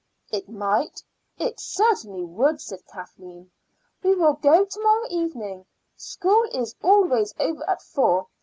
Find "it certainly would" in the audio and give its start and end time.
1.37-2.59